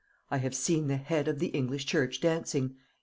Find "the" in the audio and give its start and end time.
0.87-0.97, 1.37-1.49